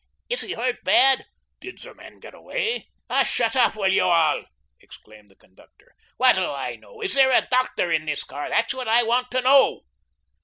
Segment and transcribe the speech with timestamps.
[0.31, 1.27] "Is he hurt bad?"
[1.59, 4.45] "Did the men get away?" "Oh, shut up, will you all?"
[4.79, 5.93] exclaimed the conductor.
[6.17, 7.01] "What do I know?
[7.01, 9.81] Is there a DOCTOR in this car, that's what I want to know?"